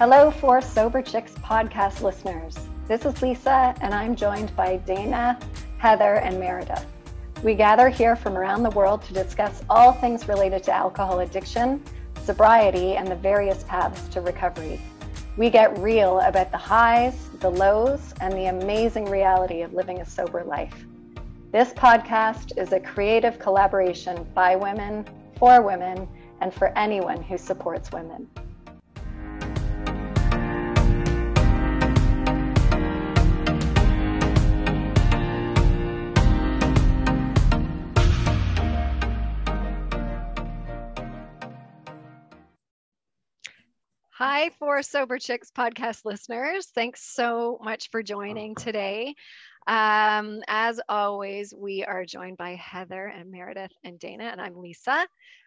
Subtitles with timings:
[0.00, 2.56] Hello, four Sober Chicks podcast listeners.
[2.88, 5.38] This is Lisa, and I'm joined by Dana,
[5.76, 6.86] Heather, and Meredith.
[7.42, 11.84] We gather here from around the world to discuss all things related to alcohol addiction,
[12.24, 14.80] sobriety, and the various paths to recovery.
[15.36, 20.06] We get real about the highs, the lows, and the amazing reality of living a
[20.06, 20.82] sober life.
[21.52, 25.04] This podcast is a creative collaboration by women,
[25.38, 26.08] for women,
[26.40, 28.26] and for anyone who supports women.
[44.22, 46.66] Hi, four Sober Chicks podcast listeners.
[46.74, 49.14] Thanks so much for joining today.
[49.66, 55.06] Um, as always, we are joined by Heather and Meredith and Dana, and I'm Lisa.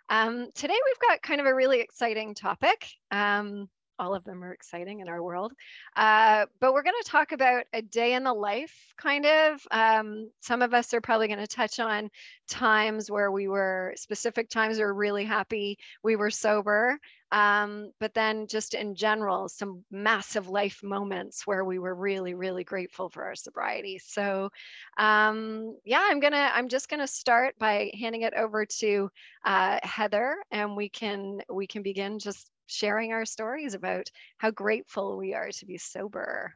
[0.10, 2.88] Um, today, we've got kind of a really exciting topic.
[3.12, 5.54] Um, all of them are exciting in our world.
[5.96, 9.62] Uh, but we're going to talk about a day in the life, kind of.
[9.72, 12.10] Um, some of us are probably going to touch on
[12.48, 17.00] times where we were specific times we were really happy we were sober.
[17.32, 22.64] Um, but then just in general, some massive life moments where we were really, really
[22.64, 24.00] grateful for our sobriety.
[24.00, 24.50] So
[24.98, 29.10] um, yeah, I'm gonna, I'm just gonna start by handing it over to
[29.46, 35.18] uh, Heather, and we can we can begin just sharing our stories about how grateful
[35.18, 36.54] we are to be sober.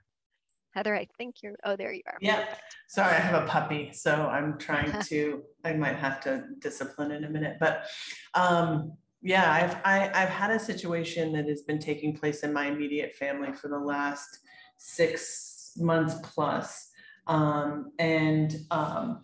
[0.71, 2.17] Heather, I think you're, oh, there you are.
[2.21, 2.45] Yeah.
[2.87, 7.23] Sorry, I have a puppy, so I'm trying to, I might have to discipline in
[7.23, 7.85] a minute, but
[8.33, 12.43] um, yeah, I've I, have i have had a situation that has been taking place
[12.43, 14.39] in my immediate family for the last
[14.77, 16.89] six months plus,
[17.25, 19.23] um, and um,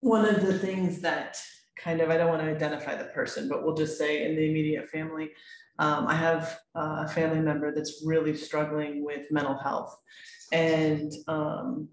[0.00, 1.42] one of the things that
[1.76, 4.48] kind of I don't want to identify the person, but we'll just say in the
[4.48, 5.30] immediate family,
[5.78, 9.96] um, I have a family member that's really struggling with mental health,
[10.52, 11.88] and um,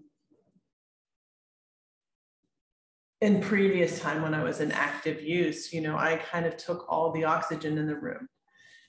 [3.22, 6.84] in previous time when I was in active use, you know, I kind of took
[6.88, 8.28] all the oxygen in the room.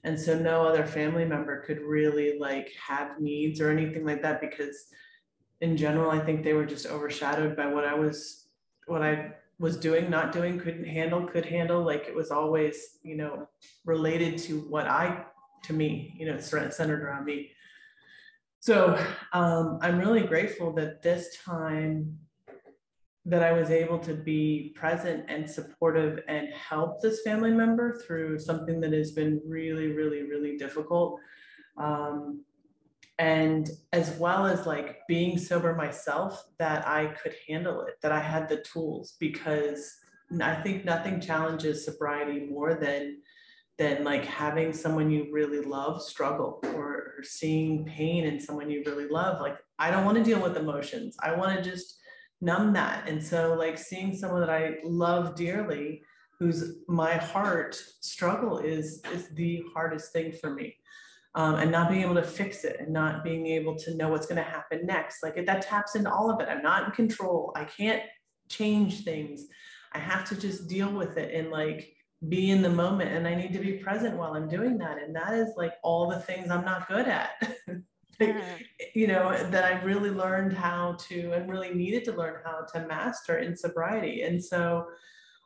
[0.03, 4.41] And so no other family member could really like have needs or anything like that
[4.41, 4.87] because
[5.61, 8.47] in general, I think they were just overshadowed by what I was,
[8.87, 11.83] what I was doing, not doing, couldn't handle, could handle.
[11.83, 13.47] Like it was always, you know,
[13.85, 15.25] related to what I,
[15.63, 17.51] to me, you know, centered around me.
[18.59, 18.97] So
[19.33, 22.17] um, I'm really grateful that this time
[23.25, 28.39] that I was able to be present and supportive and help this family member through
[28.39, 31.19] something that has been really, really, really difficult.
[31.77, 32.43] Um,
[33.19, 38.19] and as well as like being sober myself, that I could handle it, that I
[38.19, 39.95] had the tools because
[40.41, 43.21] I think nothing challenges sobriety more than
[43.79, 48.83] than like having someone you really love struggle or, or seeing pain in someone you
[48.85, 49.41] really love.
[49.41, 51.17] Like I don't want to deal with emotions.
[51.21, 51.97] I want to just
[52.43, 53.07] numb that.
[53.07, 56.03] And so, like, seeing someone that I love dearly,
[56.39, 60.75] whose my heart struggle is is the hardest thing for me.
[61.35, 64.27] Um, and not being able to fix it and not being able to know what's
[64.27, 65.23] going to happen next.
[65.23, 66.47] Like that taps into all of it.
[66.47, 67.51] I'm not in control.
[67.55, 68.03] I can't
[68.49, 69.47] change things.
[69.93, 71.91] I have to just deal with it and like
[72.29, 73.11] be in the moment.
[73.11, 75.01] And I need to be present while I'm doing that.
[75.01, 77.31] And that is like all the things I'm not good at.
[78.93, 82.87] you know, that I really learned how to and really needed to learn how to
[82.87, 84.21] master in sobriety.
[84.21, 84.85] And so,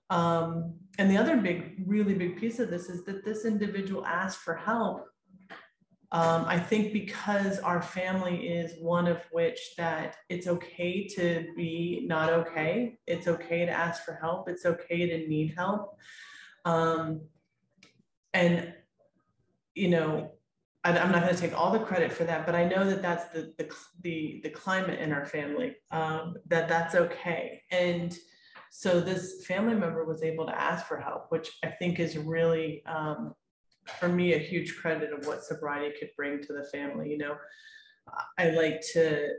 [0.10, 4.40] um, and the other big, really big piece of this is that this individual asked
[4.40, 5.06] for help.
[6.12, 12.06] Um, I think because our family is one of which that it's okay to be
[12.08, 12.98] not okay.
[13.06, 14.48] It's okay to ask for help.
[14.48, 15.98] It's okay to need help.
[16.64, 17.22] Um,
[18.34, 18.74] and,
[19.76, 20.32] you know,
[20.84, 23.26] I'm not going to take all the credit for that, but I know that that's
[23.34, 23.70] the the
[24.02, 25.76] the, the climate in our family.
[25.92, 28.18] Um, that that's okay, and
[28.72, 32.84] so this family member was able to ask for help, which I think is really,
[32.86, 33.34] um,
[34.00, 37.10] for me, a huge credit of what sobriety could bring to the family.
[37.10, 37.38] You know,
[38.38, 39.30] I like to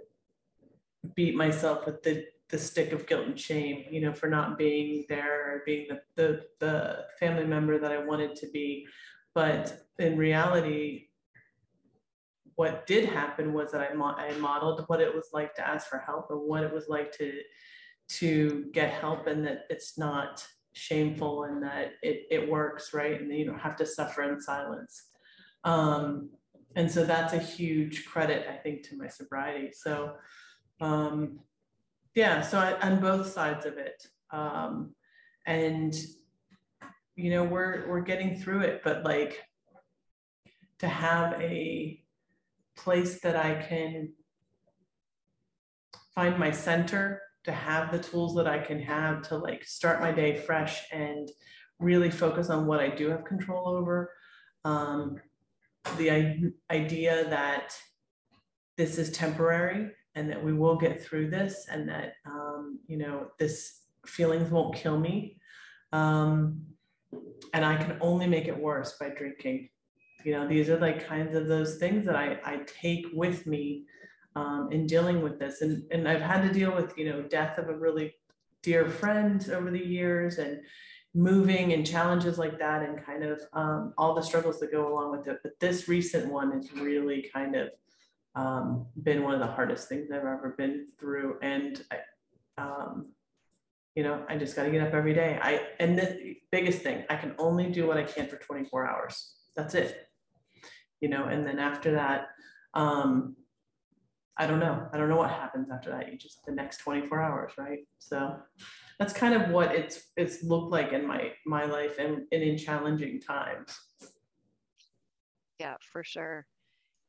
[1.14, 5.04] beat myself with the the stick of guilt and shame, you know, for not being
[5.10, 8.86] there or being the, the the family member that I wanted to be.
[9.34, 11.08] But in reality,
[12.56, 15.88] what did happen was that I, mo- I modeled what it was like to ask
[15.88, 17.32] for help and what it was like to
[18.08, 23.20] to get help and that it's not shameful and that it, it works right?
[23.20, 25.06] And you don't have to suffer in silence.
[25.64, 26.30] Um,
[26.76, 29.70] and so that's a huge credit i think to my sobriety.
[29.72, 30.14] So
[30.80, 31.40] um,
[32.14, 34.06] yeah so I, on both sides of it.
[34.30, 34.94] Um,
[35.46, 35.94] and
[37.16, 39.42] you know we're we're getting through it but like
[40.78, 42.00] to have a
[42.76, 44.12] place that I can
[46.14, 50.12] find my center, to have the tools that I can have to like start my
[50.12, 51.30] day fresh and
[51.78, 54.12] really focus on what I do have control over.
[54.66, 55.16] Um,
[55.96, 57.74] the idea that
[58.76, 63.28] this is temporary and that we will get through this and that, um, you know,
[63.38, 65.40] this feelings won't kill me.
[65.92, 66.60] Um,
[67.54, 69.70] and I can only make it worse by drinking.
[70.22, 73.86] You know, these are like kinds of those things that I, I take with me
[74.36, 75.62] um, in dealing with this.
[75.62, 78.14] And, and I've had to deal with, you know, death of a really
[78.62, 80.60] dear friend over the years and
[81.14, 85.10] moving and challenges like that and kind of um, all the struggles that go along
[85.10, 85.38] with it.
[85.42, 87.70] But this recent one has really kind of
[88.34, 91.38] um, been one of the hardest things I've ever been through.
[91.42, 93.12] And I, um,
[93.94, 95.38] you know, I just got to get up every day.
[95.42, 99.34] I and the biggest thing, I can only do what I can for 24 hours.
[99.56, 100.08] That's it.
[101.00, 102.28] You know, and then after that,
[102.74, 103.34] um,
[104.38, 104.88] I don't know.
[104.92, 106.10] I don't know what happens after that.
[106.10, 107.80] You just the next 24 hours, right?
[107.98, 108.36] So
[108.98, 112.56] that's kind of what it's it's looked like in my my life and, and in
[112.56, 113.76] challenging times.
[115.58, 116.46] Yeah, for sure.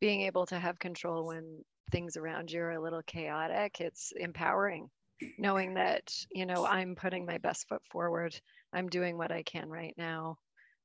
[0.01, 4.89] Being able to have control when things around you are a little chaotic, it's empowering
[5.37, 8.33] knowing that you know i'm putting my best foot forward
[8.73, 10.37] i'm doing what i can right now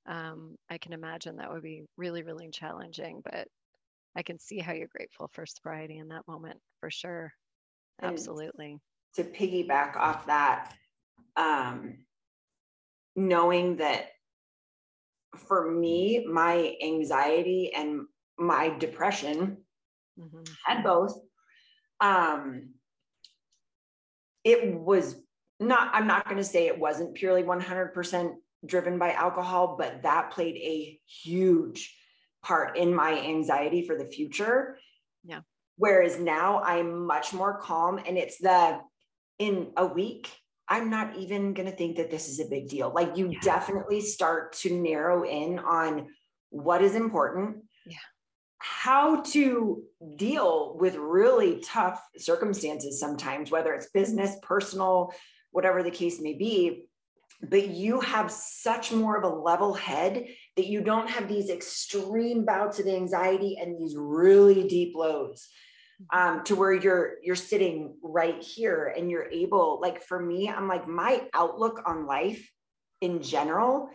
[0.06, 3.46] um, i can imagine that would be really really challenging but
[4.16, 7.32] i can see how you're grateful for sobriety in that moment for sure
[8.02, 8.80] absolutely and
[9.14, 10.72] to piggyback off that
[11.36, 11.98] um,
[13.16, 14.08] knowing that
[15.36, 18.02] for me my anxiety and
[18.38, 19.58] my depression
[20.18, 20.42] mm-hmm.
[20.64, 21.16] had both
[22.00, 22.70] um,
[24.44, 25.16] it was
[25.58, 28.34] not, I'm not going to say it wasn't purely 100%
[28.66, 31.96] driven by alcohol, but that played a huge
[32.44, 34.78] part in my anxiety for the future.
[35.24, 35.40] Yeah.
[35.76, 38.80] Whereas now I'm much more calm and it's the
[39.40, 40.30] in a week,
[40.68, 42.92] I'm not even going to think that this is a big deal.
[42.94, 43.40] Like you yeah.
[43.42, 46.06] definitely start to narrow in on
[46.50, 47.56] what is important.
[47.86, 47.98] Yeah
[48.66, 49.82] how to
[50.16, 55.12] deal with really tough circumstances sometimes, whether it's business, personal,
[55.50, 56.86] whatever the case may be.
[57.48, 60.26] But you have such more of a level head
[60.56, 65.48] that you don't have these extreme bouts of anxiety and these really deep lows.
[66.12, 70.66] Um, to where you're you're sitting right here and you're able like for me i'm
[70.66, 72.50] like my outlook on life
[73.00, 73.90] in general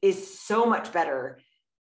[0.00, 1.38] is so much better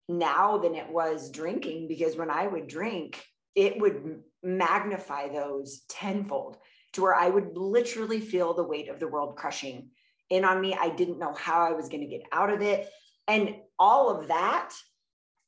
[0.09, 3.23] now than it was drinking because when I would drink,
[3.55, 6.57] it would magnify those tenfold
[6.93, 9.89] to where I would literally feel the weight of the world crushing
[10.29, 10.75] in on me.
[10.79, 12.89] I didn't know how I was going to get out of it.
[13.27, 14.73] And all of that,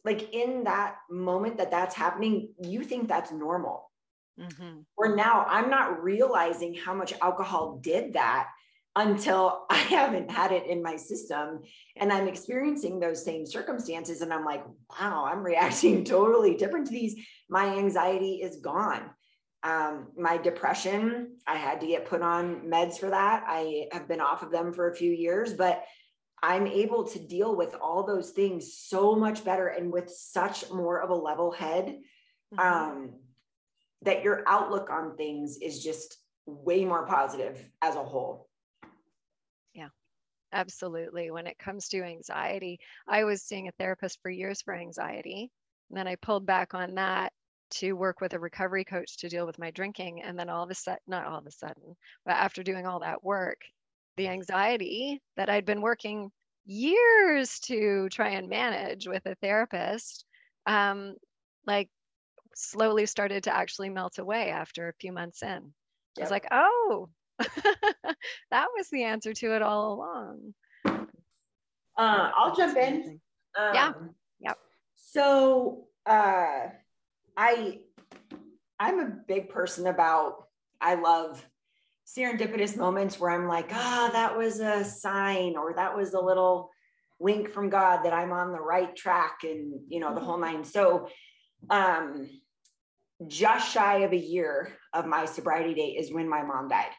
[0.05, 3.89] like in that moment that that's happening, you think that's normal.
[4.39, 4.79] Mm-hmm.
[4.95, 8.47] Where now I'm not realizing how much alcohol did that
[8.95, 11.61] until I haven't had it in my system
[11.97, 14.21] and I'm experiencing those same circumstances.
[14.21, 14.63] And I'm like,
[14.99, 17.15] wow, I'm reacting totally different to these.
[17.49, 19.09] My anxiety is gone.
[19.61, 23.43] Um, my depression, I had to get put on meds for that.
[23.45, 25.83] I have been off of them for a few years, but
[26.41, 31.01] I'm able to deal with all those things so much better and with such more
[31.01, 31.97] of a level head
[32.53, 32.59] mm-hmm.
[32.59, 33.13] um,
[34.03, 38.47] that your outlook on things is just way more positive as a whole.
[39.73, 39.89] Yeah,
[40.53, 41.31] absolutely.
[41.31, 45.51] When it comes to anxiety, I was seeing a therapist for years for anxiety.
[45.89, 47.33] And then I pulled back on that
[47.71, 50.21] to work with a recovery coach to deal with my drinking.
[50.23, 51.95] And then all of a sudden, not all of a sudden,
[52.25, 53.61] but after doing all that work,
[54.17, 56.31] the anxiety that I'd been working
[56.65, 60.25] years to try and manage with a therapist,
[60.65, 61.15] um,
[61.65, 61.89] like
[62.55, 65.49] slowly started to actually melt away after a few months in.
[65.49, 65.63] Yep.
[66.17, 67.09] I was like, oh,
[68.51, 70.53] that was the answer to it all along.
[71.97, 73.19] Uh, I'll jump in.
[73.57, 73.91] Um, yeah.
[74.41, 74.57] Yep.
[74.95, 76.67] So uh,
[77.39, 77.79] I
[78.79, 80.43] I'm a big person about
[80.81, 81.43] I love
[82.05, 86.19] serendipitous moments where I'm like, ah, oh, that was a sign or that was a
[86.19, 86.69] little
[87.17, 90.65] wink from God that I'm on the right track and you know the whole nine.
[90.65, 91.07] So
[91.69, 92.29] um
[93.27, 96.91] just shy of a year of my sobriety date is when my mom died.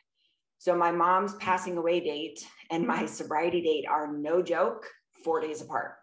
[0.57, 4.87] So my mom's passing away date and my sobriety date are no joke,
[5.23, 6.00] four days apart.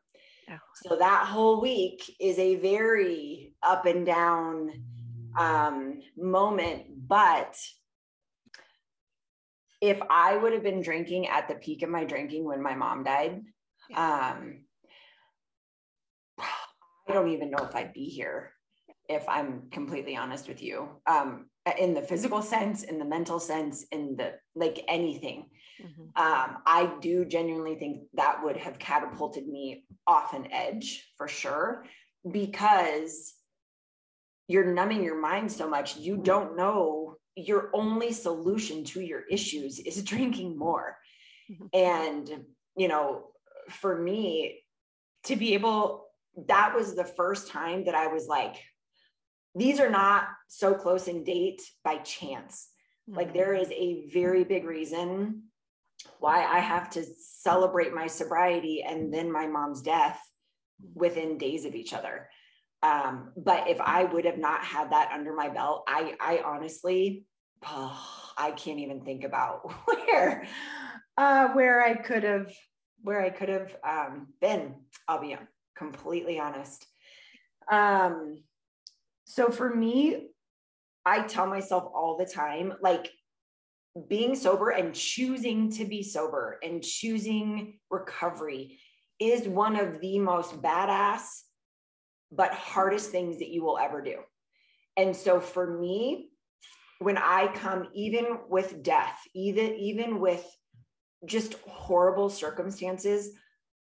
[0.50, 0.58] Oh.
[0.75, 4.72] So that whole week is a very up and down
[5.38, 6.84] um, moment.
[7.08, 7.58] But
[9.82, 13.04] if I would have been drinking at the peak of my drinking when my mom
[13.04, 13.42] died,
[13.94, 14.63] um,
[16.39, 18.51] I don't even know if I'd be here
[19.10, 20.89] if I'm completely honest with you.
[21.06, 25.50] Um, in the physical sense, in the mental sense, in the like anything.
[25.81, 26.22] Mm-hmm.
[26.22, 31.86] Um, I do genuinely think that would have catapulted me off an edge for sure
[32.29, 33.34] because
[34.48, 39.79] you're numbing your mind so much, you don't know your only solution to your issues
[39.86, 40.98] is drinking more.
[41.51, 41.65] Mm-hmm.
[41.74, 43.27] And, you know,
[43.69, 44.63] for me
[45.25, 46.05] to be able,
[46.48, 48.55] that was the first time that I was like,
[49.55, 52.69] these are not so close in date by chance.
[53.10, 53.17] Mm-hmm.
[53.17, 55.43] Like there is a very big reason
[56.20, 60.20] why I have to celebrate my sobriety and then my mom's death
[60.94, 62.30] within days of each other.
[62.84, 67.26] Um, but if I would have not had that under my belt, I I honestly
[67.66, 70.46] oh, I can't even think about where
[71.18, 72.54] uh, where I could have
[73.02, 74.76] where I could have um, been.
[75.08, 75.36] I'll be
[75.78, 76.86] completely honest.
[77.72, 78.44] Um,
[79.26, 80.30] so for me,
[81.06, 83.10] I tell myself all the time, like
[84.10, 88.80] being sober and choosing to be sober and choosing recovery
[89.20, 91.42] is one of the most badass
[92.32, 94.18] but hardest things that you will ever do.
[94.98, 96.30] And so for me,
[97.00, 100.46] when I come even with death, even even with
[101.25, 103.30] just horrible circumstances,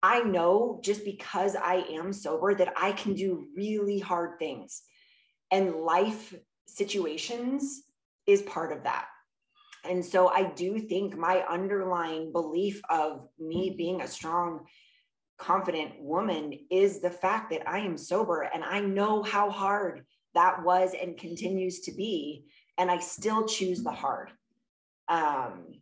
[0.04, 4.82] I know just because I am sober that I can do really hard things.
[5.52, 6.34] And life
[6.68, 7.84] situations
[8.28, 9.08] is part of that.
[9.86, 14.66] And so I do think my underlying belief of me being a strong
[15.38, 20.06] confident woman is the fact that I am sober and I know how hard
[20.36, 22.46] that was and continues to be.
[22.78, 24.32] And I still choose the hard.
[25.08, 25.82] Um,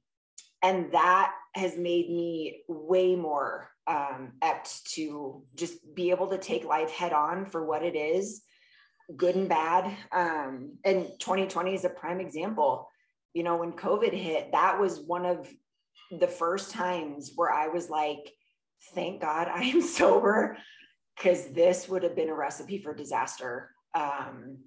[0.63, 6.65] and that has made me way more um, apt to just be able to take
[6.65, 8.41] life head on for what it is,
[9.15, 9.95] good and bad.
[10.11, 12.89] Um, and 2020 is a prime example.
[13.37, 15.47] You know, when COVID hit, that was one of
[16.09, 18.33] the first times where I was like,
[18.95, 20.57] thank God I am sober
[21.15, 23.69] because this would have been a recipe for disaster.
[23.93, 24.57] Um,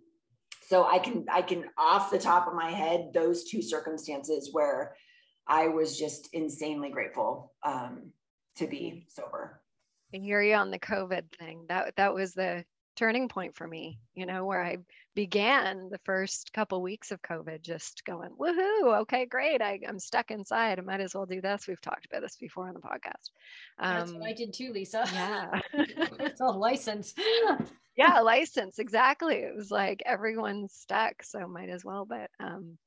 [0.68, 4.94] so I can I can off the top of my head those two circumstances where
[5.48, 8.12] I was just insanely grateful um,
[8.58, 9.60] to be sober.
[10.14, 11.64] I hear on the COVID thing.
[11.68, 12.64] That that was the
[12.96, 14.78] turning point for me, you know, where I
[15.14, 19.62] began the first couple weeks of COVID just going, woohoo, okay, great.
[19.62, 20.78] I, am stuck inside.
[20.78, 21.66] I might as well do this.
[21.66, 23.30] We've talked about this before on the podcast.
[23.78, 25.04] Um, That's what I um, did too, Lisa.
[25.12, 25.60] Yeah.
[25.74, 27.14] it's a license.
[27.96, 28.78] yeah, license.
[28.78, 29.36] Exactly.
[29.36, 31.22] It was like everyone's stuck.
[31.22, 32.06] So might as well.
[32.06, 32.78] But um,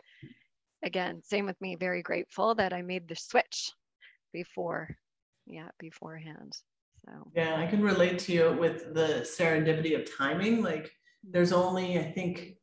[0.84, 1.76] again, same with me.
[1.76, 3.72] Very grateful that I made the switch
[4.32, 4.96] before,
[5.46, 6.54] yeah, beforehand.
[7.06, 10.62] So yeah, I can relate to you with the serendipity of timing.
[10.62, 10.92] Like
[11.24, 12.58] there's only, I think,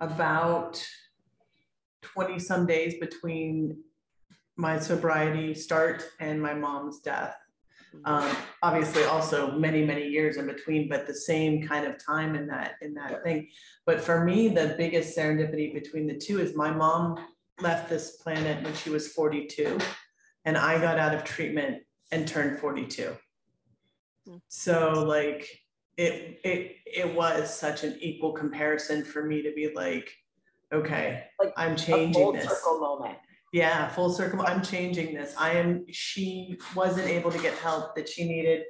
[0.00, 0.84] about
[2.02, 3.78] 20 some days between
[4.56, 7.36] my sobriety start and my mom's death.
[8.04, 12.48] Um, obviously also many many years in between but the same kind of time in
[12.48, 13.46] that in that thing
[13.86, 17.24] but for me the biggest serendipity between the two is my mom
[17.60, 19.78] left this planet when she was 42
[20.44, 23.14] and i got out of treatment and turned 42.
[24.26, 24.36] Hmm.
[24.48, 25.48] So like
[25.96, 30.10] it it it was such an equal comparison for me to be like,
[30.72, 32.48] okay, like I'm changing this.
[32.48, 33.18] Circle moment.
[33.52, 34.44] Yeah, full circle.
[34.46, 35.34] I'm changing this.
[35.38, 35.84] I am.
[35.90, 38.64] She wasn't able to get help that she needed.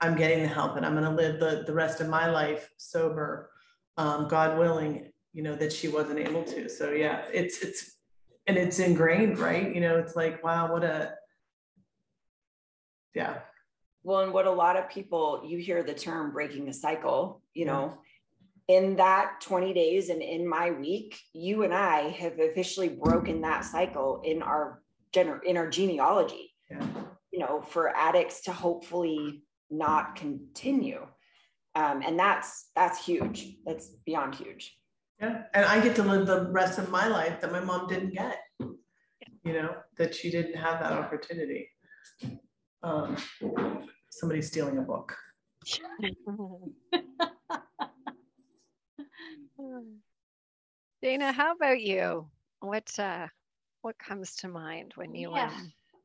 [0.00, 2.70] I'm getting the help, and I'm going to live the the rest of my life
[2.76, 3.50] sober,
[3.96, 5.10] um, God willing.
[5.32, 6.68] You know that she wasn't able to.
[6.68, 7.96] So yeah, it's it's
[8.46, 9.74] and it's ingrained, right?
[9.74, 11.14] You know, it's like wow, what a
[13.16, 13.38] yeah.
[14.04, 17.64] Well and what a lot of people you hear the term breaking the cycle you
[17.64, 17.98] know?
[18.68, 23.64] In that 20 days and in my week you and i have officially broken that
[23.64, 24.82] cycle in our
[25.12, 26.84] gener- in our genealogy yeah.
[27.32, 31.06] you know for addicts to hopefully not continue.
[31.74, 33.56] Um, and that's that's huge.
[33.64, 34.76] That's beyond huge.
[35.20, 35.42] Yeah.
[35.54, 38.38] And i get to live the rest of my life that my mom didn't get
[38.60, 41.70] you know that she didn't have that opportunity
[42.86, 43.16] um,
[44.10, 45.16] somebody's stealing a book.
[51.02, 52.28] Dana, how about you?
[52.60, 53.26] What uh,
[53.82, 55.32] what comes to mind when you?
[55.32, 55.50] Yeah.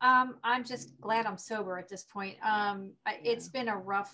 [0.02, 2.38] Um, I'm just glad I'm sober at this point.
[2.44, 3.18] Um, yeah.
[3.24, 4.12] It's been a rough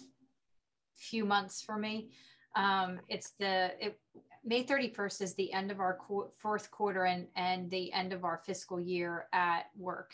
[0.98, 2.10] few months for me.
[2.56, 3.98] Um, it's the it,
[4.44, 8.26] May 31st is the end of our qu- fourth quarter and and the end of
[8.26, 10.14] our fiscal year at work.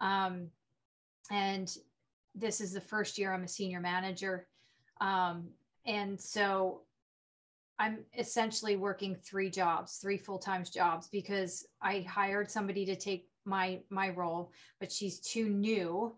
[0.00, 0.48] Um,
[1.30, 1.70] and
[2.34, 4.46] this is the first year I'm a senior manager.
[5.00, 5.48] Um,
[5.86, 6.82] and so
[7.78, 13.80] I'm essentially working three jobs, three full-time jobs because I hired somebody to take my
[13.88, 16.14] my role, but she's too new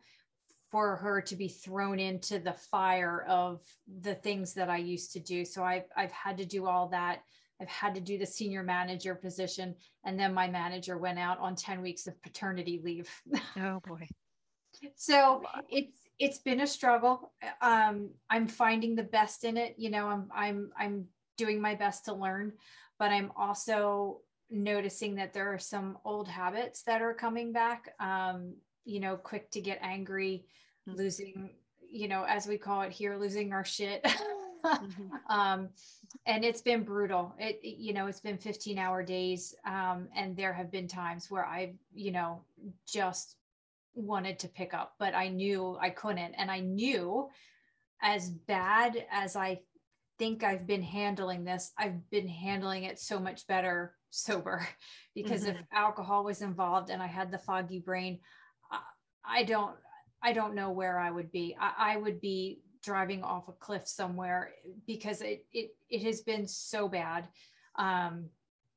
[0.73, 3.61] for her to be thrown into the fire of
[4.01, 5.45] the things that I used to do.
[5.45, 7.21] So I've I've had to do all that.
[7.61, 11.55] I've had to do the senior manager position, and then my manager went out on
[11.55, 13.09] ten weeks of paternity leave.
[13.57, 14.09] Oh boy.
[14.97, 17.33] so it's it's been a struggle.
[17.61, 19.75] Um, I'm finding the best in it.
[19.79, 22.53] You know, I'm I'm I'm doing my best to learn,
[22.99, 27.95] but I'm also noticing that there are some old habits that are coming back.
[27.99, 28.55] Um,
[28.85, 30.45] you know, quick to get angry,
[30.89, 30.99] mm-hmm.
[30.99, 31.51] losing,
[31.91, 34.05] you know, as we call it here, losing our shit.
[34.65, 35.09] mm-hmm.
[35.29, 35.69] um,
[36.27, 37.35] and it's been brutal.
[37.39, 39.55] It, it, you know, it's been 15 hour days.
[39.67, 42.43] Um, and there have been times where I've, you know,
[42.87, 43.37] just
[43.95, 46.35] wanted to pick up, but I knew I couldn't.
[46.35, 47.29] And I knew
[48.03, 49.61] as bad as I
[50.19, 54.67] think I've been handling this, I've been handling it so much better sober
[55.15, 55.57] because mm-hmm.
[55.57, 58.21] if alcohol was involved and I had the foggy brain,
[59.25, 59.77] I don't,
[60.23, 61.57] I don't know where I would be.
[61.59, 64.53] I, I would be driving off a cliff somewhere
[64.87, 67.29] because it, it, it has been so bad.
[67.77, 68.27] Um,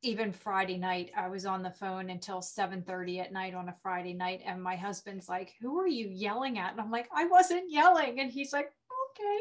[0.05, 4.13] even Friday night, I was on the phone until 7:30 at night on a Friday
[4.13, 7.71] night, and my husband's like, "Who are you yelling at?" And I'm like, "I wasn't
[7.71, 8.71] yelling," and he's like,
[9.09, 9.39] "Okay."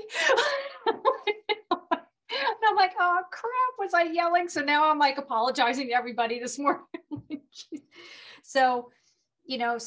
[0.86, 0.98] and
[2.66, 6.58] I'm like, "Oh crap, was I yelling?" So now I'm like apologizing to everybody this
[6.58, 6.82] morning.
[8.42, 8.90] so,
[9.44, 9.78] you know,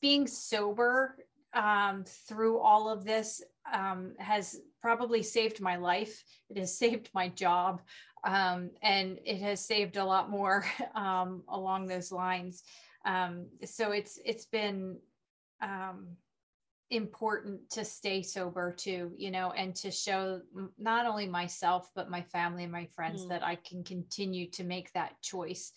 [0.00, 1.18] being sober
[1.52, 6.24] um, through all of this um, has probably saved my life.
[6.48, 7.82] It has saved my job
[8.24, 10.64] um, and it has saved a lot more
[10.94, 12.62] um, along those lines.
[13.04, 14.98] Um, so it's it's been
[15.60, 16.16] um,
[16.90, 20.40] important to stay sober too, you know, and to show
[20.78, 23.28] not only myself but my family and my friends mm.
[23.30, 25.72] that I can continue to make that choice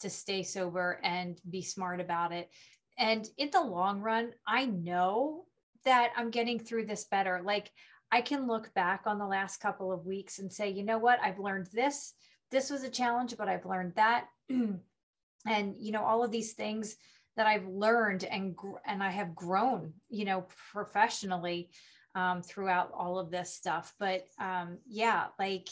[0.00, 2.50] to stay sober and be smart about it.
[2.98, 5.44] And in the long run, I know
[5.84, 7.40] that I'm getting through this better.
[7.44, 7.70] Like
[8.10, 11.18] I can look back on the last couple of weeks and say, you know what,
[11.22, 12.14] I've learned this.
[12.50, 14.26] This was a challenge, but I've learned that.
[14.48, 16.96] and, you know, all of these things
[17.36, 21.70] that I've learned and, and I have grown, you know, professionally
[22.14, 23.94] um, throughout all of this stuff.
[23.98, 25.68] But um, yeah, like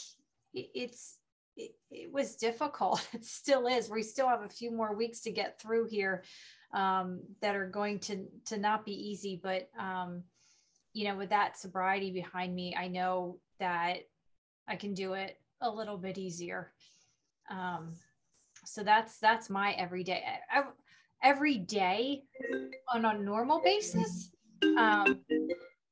[0.53, 1.17] it, it's,
[1.57, 3.07] it, it, was difficult.
[3.13, 3.89] It still is.
[3.89, 6.23] We still have a few more weeks to get through here
[6.73, 9.39] um, that are going to to not be easy.
[9.41, 10.23] But um,
[10.95, 13.97] you know, with that sobriety behind me, I know that
[14.65, 16.71] I can do it a little bit easier.
[17.49, 17.95] Um,
[18.63, 20.23] so that's that's my everyday
[21.21, 22.23] every day
[22.93, 24.31] on a normal basis
[24.77, 25.19] um,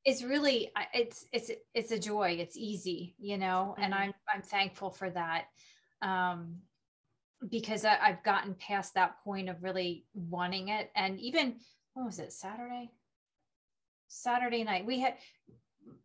[0.05, 2.37] is really it's it's it's a joy.
[2.39, 4.03] It's easy, you know, and mm-hmm.
[4.03, 5.47] I'm I'm thankful for that.
[6.01, 6.59] Um,
[7.49, 10.91] because I, I've gotten past that point of really wanting it.
[10.95, 11.57] And even
[11.93, 12.89] what was it, Saturday?
[14.13, 15.15] Saturday night, we had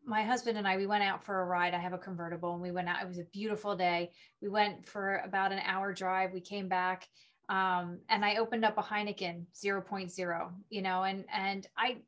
[0.05, 1.75] my husband and I, we went out for a ride.
[1.75, 3.03] I have a convertible and we went out.
[3.03, 4.11] It was a beautiful day.
[4.40, 6.33] We went for about an hour drive.
[6.33, 7.07] We came back
[7.49, 11.99] um, and I opened up a Heineken 0.0, you know, and, and I,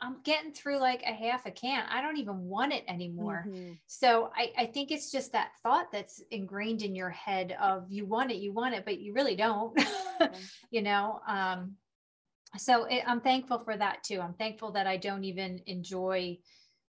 [0.00, 1.84] I'm getting through like a half a can.
[1.90, 3.46] I don't even want it anymore.
[3.48, 3.72] Mm-hmm.
[3.86, 8.06] So I, I think it's just that thought that's ingrained in your head of you
[8.06, 9.78] want it, you want it, but you really don't,
[10.70, 11.20] you know?
[11.26, 11.76] Um,
[12.56, 14.20] so it, I'm thankful for that too.
[14.20, 16.38] I'm thankful that I don't even enjoy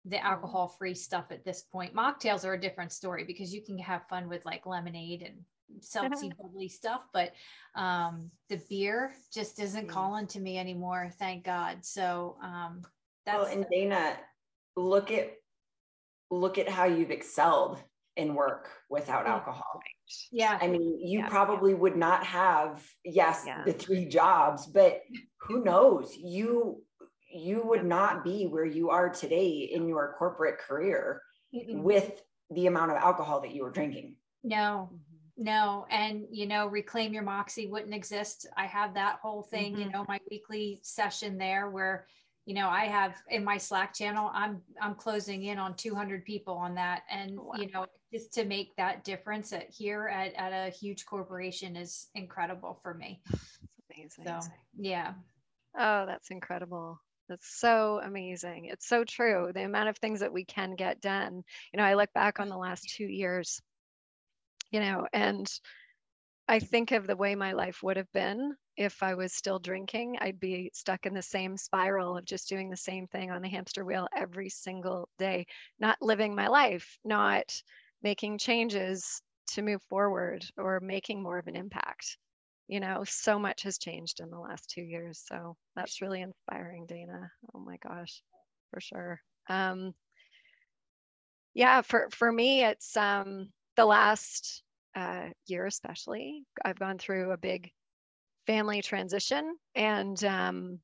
[0.05, 1.95] the alcohol free stuff at this point.
[1.95, 5.37] Mocktails are a different story because you can have fun with like lemonade and
[5.81, 7.31] seltzy bubbly stuff, but
[7.75, 11.09] um, the beer just isn't calling to me anymore.
[11.17, 11.83] Thank God.
[11.83, 12.81] So um,
[13.25, 14.17] that's well, and Dana,
[14.75, 15.33] look at
[16.29, 17.81] look at how you've excelled
[18.17, 19.81] in work without alcohol.
[20.31, 20.57] Yeah.
[20.61, 21.29] I mean, you yeah.
[21.29, 23.63] probably would not have, yes, yeah.
[23.65, 25.01] the three jobs, but
[25.41, 26.15] who knows?
[26.17, 26.81] You
[27.35, 31.21] you would not be where you are today in your corporate career
[31.53, 31.81] Mm-mm.
[31.81, 34.15] with the amount of alcohol that you were drinking.
[34.41, 34.89] No.
[35.37, 38.47] No, and you know, reclaim your moxie wouldn't exist.
[38.55, 39.81] I have that whole thing, mm-hmm.
[39.81, 42.07] you know, my weekly session there where
[42.45, 46.55] you know i have in my slack channel i'm i'm closing in on 200 people
[46.55, 47.03] on that.
[47.09, 47.53] And oh, wow.
[47.57, 52.07] you know just to make that difference at here at, at a huge corporation is
[52.15, 53.21] incredible for me.
[53.93, 54.25] Amazing.
[54.25, 54.39] So
[54.77, 55.13] yeah.
[55.77, 57.01] Oh that's incredible.
[57.27, 58.65] That's so amazing.
[58.65, 61.43] It's so true the amount of things that we can get done.
[61.73, 63.61] You know i look back on the last two years
[64.71, 65.47] you know and
[66.47, 70.17] I think of the way my life would have been if I was still drinking.
[70.19, 73.49] I'd be stuck in the same spiral of just doing the same thing on the
[73.49, 75.47] hamster wheel every single day,
[75.79, 77.61] not living my life, not
[78.03, 82.17] making changes to move forward or making more of an impact.
[82.67, 85.19] You know, so much has changed in the last two years.
[85.25, 87.31] So that's really inspiring, Dana.
[87.53, 88.21] Oh my gosh,
[88.71, 89.21] for sure.
[89.49, 89.93] Um,
[91.53, 94.63] yeah, for, for me, it's um, the last
[94.95, 96.43] uh, year, especially.
[96.63, 97.71] I've gone through a big
[98.47, 100.79] family transition and um,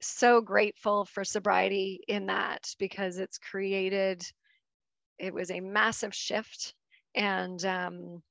[0.00, 4.22] so grateful for sobriety in that because it's created,
[5.18, 6.74] it was a massive shift.
[7.14, 8.22] And, um,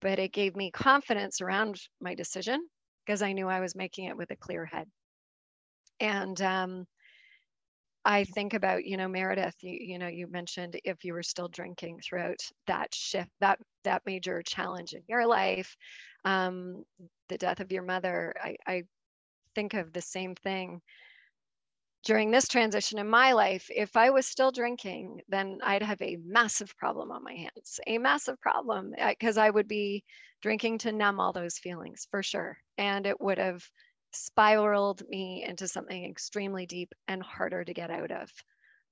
[0.00, 2.60] but it gave me confidence around my decision
[3.04, 4.86] because I knew I was making it with a clear head.
[6.00, 6.86] And um,
[8.04, 11.48] I think about, you know, Meredith, you, you know, you mentioned if you were still
[11.48, 15.76] drinking throughout that shift, that that major challenge in your life,
[16.24, 16.84] um,
[17.28, 18.82] the death of your mother, I, I
[19.54, 20.80] think of the same thing
[22.04, 23.66] during this transition in my life.
[23.74, 27.98] If I was still drinking, then I'd have a massive problem on my hands, a
[27.98, 30.04] massive problem, because I would be
[30.40, 32.56] drinking to numb all those feelings for sure.
[32.78, 33.62] And it would have
[34.18, 38.30] spiraled me into something extremely deep and harder to get out of.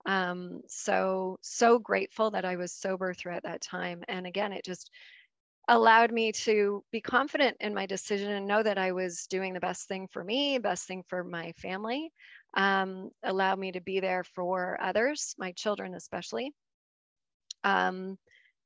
[0.07, 4.03] Um, so, so grateful that I was sober throughout that time.
[4.09, 4.91] And again, it just
[5.69, 9.61] allowed me to be confident in my decision and know that I was doing the
[9.61, 12.13] best thing for me, best thing for my family,
[12.57, 16.53] um, allowed me to be there for others, my children especially.
[17.65, 18.17] Um,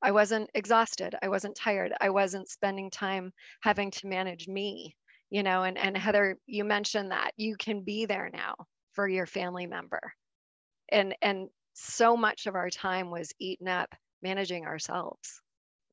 [0.03, 1.15] I wasn't exhausted.
[1.21, 1.93] I wasn't tired.
[1.99, 4.95] I wasn't spending time having to manage me
[5.31, 8.55] you know and and heather you mentioned that you can be there now
[8.93, 10.13] for your family member.
[10.91, 15.41] And and so much of our time was eaten up managing ourselves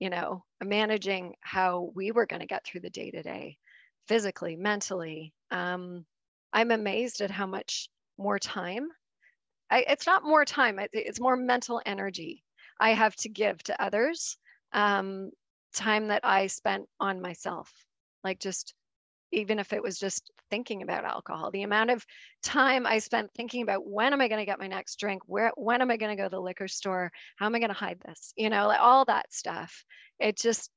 [0.00, 3.58] you know managing how we were going to get through the day to day
[4.08, 5.32] physically mentally.
[5.50, 6.04] Um,
[6.52, 8.88] i'm amazed at how much more time
[9.70, 12.42] I, it's not more time it's more mental energy
[12.80, 14.36] i have to give to others
[14.72, 15.30] um,
[15.74, 17.72] time that i spent on myself
[18.24, 18.74] like just
[19.32, 21.50] even if it was just thinking about alcohol.
[21.50, 22.04] The amount of
[22.42, 25.22] time i spent thinking about when am i going to get my next drink?
[25.26, 27.10] Where when am i going to go to the liquor store?
[27.36, 28.32] How am i going to hide this?
[28.36, 29.84] You know like all that stuff.
[30.18, 30.70] It just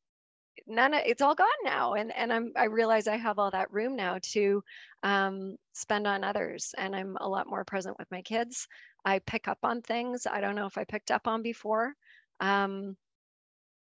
[0.67, 3.71] none of it's all gone now and and i'm i realize i have all that
[3.71, 4.61] room now to
[5.03, 8.67] um, spend on others and i'm a lot more present with my kids.
[9.03, 11.93] I pick up on things i don't know if i picked up on before.
[12.39, 12.95] Um,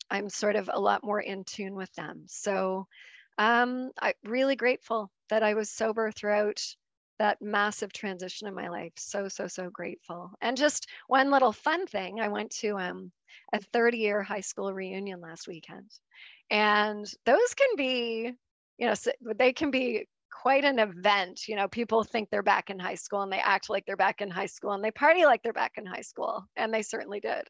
[0.10, 2.24] i'm sort of a lot more in tune with them.
[2.28, 2.88] So
[3.38, 6.62] um, I'm really grateful that I was sober throughout
[7.20, 8.94] that massive transition in my life.
[8.98, 10.32] So, so, so grateful.
[10.42, 13.12] And just one little fun thing I went to um,
[13.54, 15.92] a 30 year high school reunion last weekend.
[16.50, 18.32] And those can be,
[18.78, 18.94] you know,
[19.38, 21.48] they can be quite an event.
[21.48, 24.22] You know, people think they're back in high school and they act like they're back
[24.22, 26.44] in high school and they party like they're back in high school.
[26.56, 27.44] And they certainly did.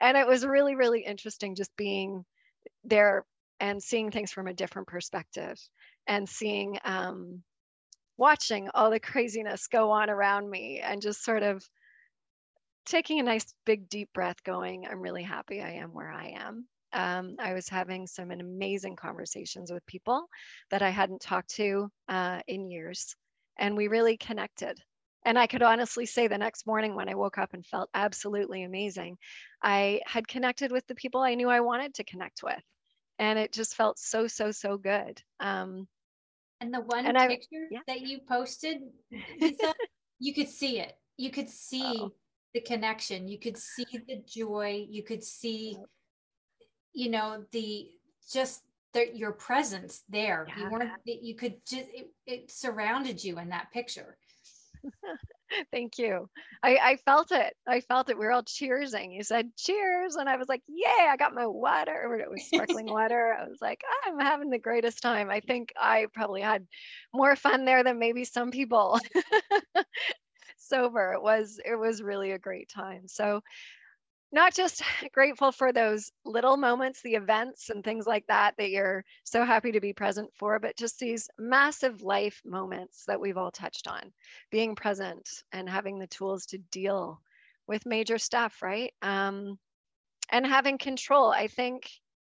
[0.00, 2.24] And it was really, really interesting just being
[2.84, 3.24] there
[3.60, 5.58] and seeing things from a different perspective
[6.06, 7.42] and seeing um,
[8.16, 11.64] watching all the craziness go on around me and just sort of
[12.84, 16.66] taking a nice big deep breath going i'm really happy i am where i am.
[16.92, 20.26] Um, i was having some amazing conversations with people
[20.70, 23.14] that i hadn't talked to uh, in years
[23.58, 24.78] and we really connected.
[25.24, 28.62] And i could honestly say the next morning when i woke up and felt absolutely
[28.62, 29.18] amazing
[29.62, 32.62] i had connected with the people i knew i wanted to connect with
[33.18, 35.86] and it just felt so so so good um
[36.60, 37.80] and the one and picture I, yeah.
[37.86, 38.78] that you posted
[39.40, 39.74] Lisa,
[40.18, 42.12] you could see it you could see oh.
[42.54, 45.76] the connection you could see the joy you could see
[46.92, 47.88] you know the
[48.32, 48.62] just
[48.94, 50.64] the, your presence there yeah.
[50.64, 54.16] you weren't you could just it, it surrounded you in that picture
[55.72, 56.28] Thank you.
[56.62, 57.54] I, I felt it.
[57.66, 58.18] I felt it.
[58.18, 59.14] We are all cheersing.
[59.14, 60.16] You said cheers.
[60.16, 62.18] And I was like, yay, I got my water.
[62.20, 63.36] It was sparkling water.
[63.38, 65.30] I was like, I'm having the greatest time.
[65.30, 66.66] I think I probably had
[67.12, 69.00] more fun there than maybe some people
[70.58, 71.12] sober.
[71.12, 73.02] It was, it was really a great time.
[73.06, 73.42] So
[74.32, 79.04] not just grateful for those little moments, the events and things like that that you're
[79.24, 83.50] so happy to be present for, but just these massive life moments that we've all
[83.50, 84.12] touched on,
[84.50, 87.20] being present and having the tools to deal
[87.66, 88.92] with major stuff, right?
[89.02, 89.58] Um,
[90.30, 91.30] and having control.
[91.30, 91.90] I think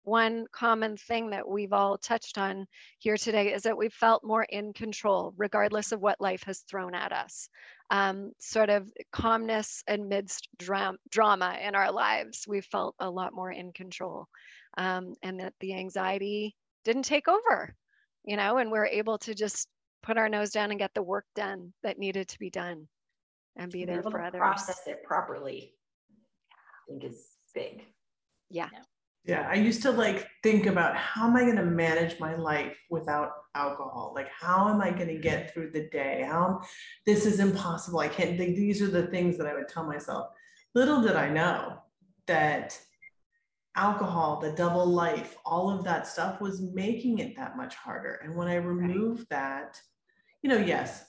[0.03, 2.65] one common thing that we've all touched on
[2.99, 6.95] here today is that we've felt more in control, regardless of what life has thrown
[6.95, 7.49] at us.
[7.89, 13.51] Um, sort of calmness amidst dram- drama in our lives, we've felt a lot more
[13.51, 14.27] in control.
[14.77, 17.75] Um, and that the anxiety didn't take over,
[18.23, 19.67] you know, and we're able to just
[20.01, 22.87] put our nose down and get the work done that needed to be done
[23.57, 24.39] and be there for others.
[24.39, 25.73] Process it properly.
[26.51, 27.83] I think is big.
[28.49, 28.69] Yeah.
[28.71, 28.79] Yeah,
[29.29, 33.31] I used to like think about how am I going to manage my life without
[33.53, 34.13] alcohol?
[34.15, 36.25] Like, how am I going to get through the day?
[36.27, 36.61] How
[37.05, 37.99] this is impossible.
[37.99, 40.29] I can't think these are the things that I would tell myself.
[40.73, 41.77] Little did I know
[42.27, 42.79] that
[43.75, 48.19] alcohol, the double life, all of that stuff was making it that much harder.
[48.23, 49.79] And when I removed that,
[50.41, 51.05] you know, yes,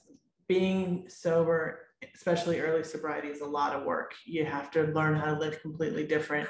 [0.49, 1.81] being sober,
[2.15, 4.15] especially early sobriety, is a lot of work.
[4.27, 6.49] You have to learn how to live completely different.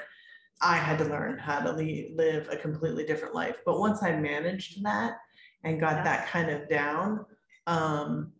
[0.61, 3.57] I had to learn how to live a completely different life.
[3.65, 5.17] But once I managed that
[5.63, 7.25] and got that kind of down,
[7.67, 8.31] um,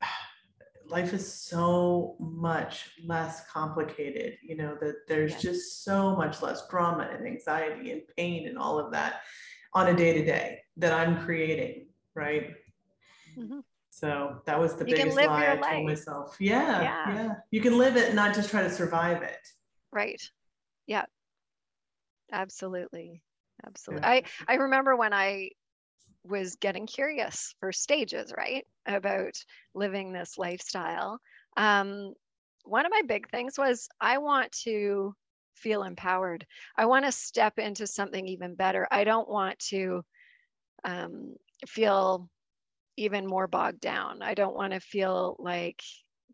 [0.88, 7.08] life is so much less complicated you know that there's just so much less drama
[7.10, 9.22] and anxiety and pain and all of that
[9.72, 12.50] on a day to day that i'm creating right?
[13.38, 13.60] Mm-hmm.
[13.88, 15.72] so that was the you biggest lie i life.
[15.72, 16.36] told myself.
[16.38, 17.14] Yeah, yeah.
[17.14, 17.34] yeah.
[17.50, 19.38] You can live it not just try to survive it.
[19.90, 20.20] Right
[20.86, 21.04] yeah
[22.32, 23.22] absolutely
[23.66, 24.10] absolutely yeah.
[24.10, 25.50] i i remember when i
[26.24, 28.64] was getting curious for stages, right?
[28.86, 29.34] About
[29.74, 31.18] living this lifestyle.
[31.56, 32.14] Um,
[32.64, 35.14] one of my big things was I want to
[35.56, 36.46] feel empowered.
[36.76, 38.86] I want to step into something even better.
[38.90, 40.02] I don't want to
[40.84, 41.34] um,
[41.66, 42.28] feel
[42.96, 44.22] even more bogged down.
[44.22, 45.82] I don't want to feel like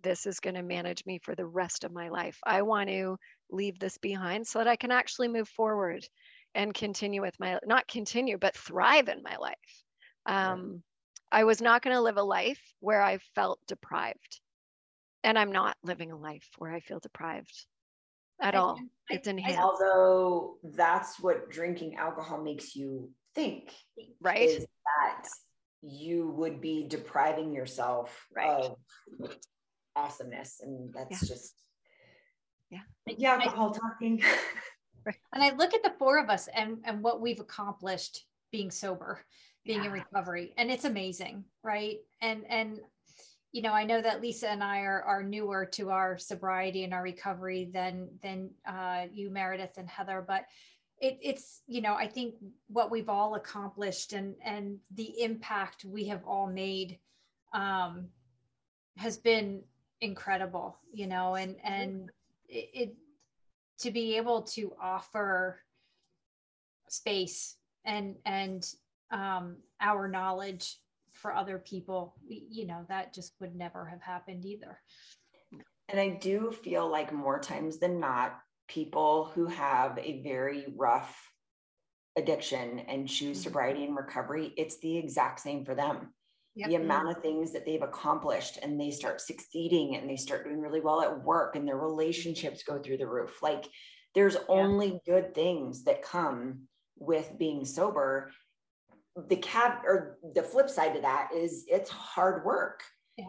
[0.03, 2.39] this is going to manage me for the rest of my life.
[2.45, 3.17] I want to
[3.51, 6.07] leave this behind so that I can actually move forward
[6.55, 9.57] and continue with my not continue but thrive in my life.
[10.27, 10.83] Um,
[11.31, 14.41] i was not going to live a life where i felt deprived.
[15.25, 17.67] And i'm not living a life where i feel deprived
[18.41, 18.79] at I, all.
[19.11, 23.73] I, it's enhanced although that's what drinking alcohol makes you think
[24.21, 24.41] right?
[24.41, 25.29] is that
[25.83, 28.49] you would be depriving yourself right.
[28.49, 28.77] of
[29.99, 31.29] awesomeness and that's yeah.
[31.29, 31.55] just
[32.71, 34.23] yeah yeah alcohol talking
[35.33, 39.21] and I look at the four of us and, and what we've accomplished being sober,
[39.65, 39.87] being yeah.
[39.87, 41.99] in recovery, and it's amazing, right?
[42.21, 42.79] And and
[43.53, 46.93] you know, I know that Lisa and I are are newer to our sobriety and
[46.93, 50.45] our recovery than than uh, you, Meredith and Heather, but
[51.01, 52.35] it, it's you know, I think
[52.69, 56.99] what we've all accomplished and and the impact we have all made
[57.53, 58.09] um,
[58.97, 59.63] has been
[60.01, 62.11] incredible, you know, and and
[62.49, 62.97] it, it
[63.81, 65.61] to be able to offer
[66.89, 68.67] space and and
[69.11, 70.79] um, our knowledge
[71.13, 74.79] for other people you know that just would never have happened either
[75.89, 81.33] and i do feel like more times than not people who have a very rough
[82.17, 83.45] addiction and choose mm-hmm.
[83.45, 86.13] sobriety and recovery it's the exact same for them
[86.59, 86.69] Yep.
[86.71, 90.61] the amount of things that they've accomplished and they start succeeding and they start doing
[90.61, 93.41] really well at work and their relationships go through the roof.
[93.41, 93.69] Like
[94.13, 96.63] there's only good things that come
[96.99, 98.33] with being sober.
[99.29, 102.83] The cab or the flip side to that is it's hard work.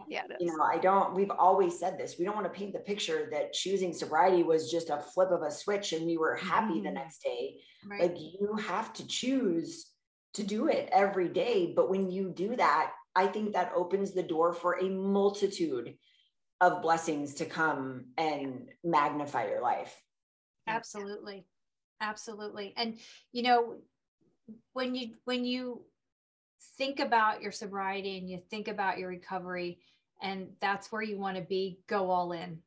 [0.08, 2.78] Yeah, you know i don't we've always said this we don't want to paint the
[2.78, 6.74] picture that choosing sobriety was just a flip of a switch and we were happy
[6.74, 6.84] mm-hmm.
[6.84, 7.56] the next day.
[7.84, 8.02] Right.
[8.02, 9.86] like you have to choose
[10.34, 14.22] to do it every day but when you do that I think that opens the
[14.22, 15.94] door for a multitude
[16.60, 19.94] of blessings to come and magnify your life.
[20.66, 21.46] Absolutely.
[22.00, 22.72] Absolutely.
[22.76, 22.98] And
[23.32, 23.76] you know,
[24.72, 25.82] when you when you
[26.78, 29.80] think about your sobriety and you think about your recovery
[30.22, 32.58] and that's where you want to be, go all in.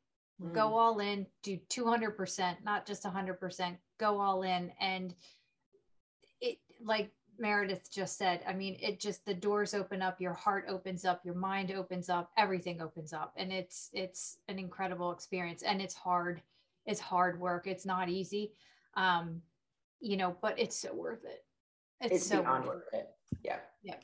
[0.42, 0.52] Mm.
[0.52, 5.14] Go all in, do 200%, not just 100%, go all in and
[6.40, 8.42] it like Meredith just said.
[8.46, 12.08] I mean, it just the doors open up, your heart opens up, your mind opens
[12.08, 15.62] up, everything opens up, and it's it's an incredible experience.
[15.62, 16.42] And it's hard.
[16.86, 17.66] It's hard work.
[17.66, 18.52] It's not easy,
[18.94, 19.40] um,
[20.00, 21.44] you know, but it's so worth it.
[22.00, 22.96] It's, it's so worth it.
[22.96, 23.08] it.
[23.42, 23.56] Yeah.
[23.82, 23.94] Yeah.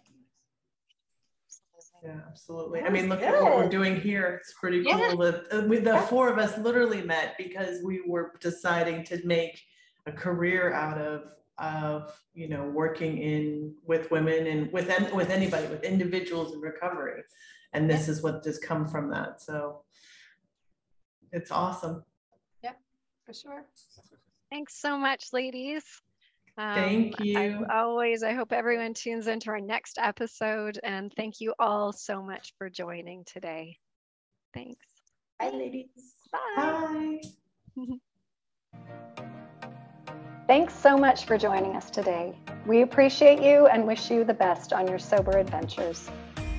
[2.02, 2.80] Yeah, absolutely.
[2.80, 3.34] I mean, look good.
[3.34, 4.38] at what we're doing here.
[4.40, 5.14] It's pretty cool yeah.
[5.16, 9.60] that uh, we, the four of us literally met because we were deciding to make
[10.06, 15.66] a career out of of you know working in with women and with with anybody
[15.68, 17.22] with individuals in recovery.
[17.72, 19.40] And this is what has come from that.
[19.40, 19.82] So
[21.32, 22.04] it's awesome.
[22.64, 22.78] Yep
[23.30, 23.64] for sure.
[24.50, 25.84] Thanks so much ladies.
[26.58, 27.38] Um, thank you.
[27.38, 30.80] as always i hope everyone tunes into our next episode.
[30.82, 33.76] And thank you all so much for joining today.
[34.52, 34.86] Thanks.
[35.38, 36.14] Bye ladies.
[36.56, 37.20] Bye,
[37.76, 39.28] bye.
[40.50, 42.34] Thanks so much for joining us today.
[42.66, 46.10] We appreciate you and wish you the best on your sober adventures.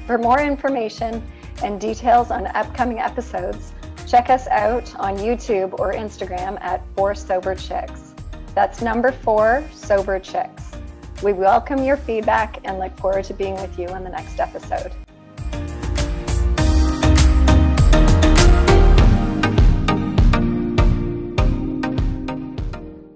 [0.08, 1.22] For more information
[1.62, 3.74] and details on upcoming episodes,
[4.08, 8.14] check us out on YouTube or Instagram at Four Sober Chicks.
[8.56, 10.72] That's number four, Sober Chicks.
[11.22, 14.94] We welcome your feedback and look forward to being with you on the next episode.